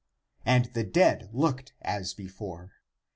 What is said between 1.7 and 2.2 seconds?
as